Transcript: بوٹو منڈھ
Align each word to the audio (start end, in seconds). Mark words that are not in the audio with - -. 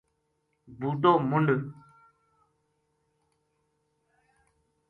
بوٹو 0.79 1.11
منڈھ 1.29 1.53